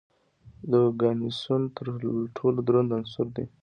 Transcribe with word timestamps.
د 0.69 0.71
اوګانیسون 0.85 1.61
تر 1.75 1.85
ټولو 2.35 2.59
دروند 2.67 2.89
عنصر 2.97 3.27
دی. 3.35 3.45